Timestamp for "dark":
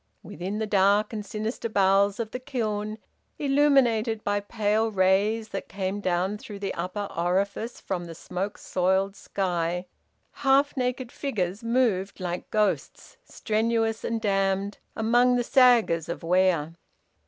0.65-1.13